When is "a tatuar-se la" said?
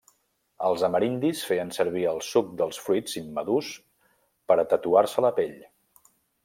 4.65-5.35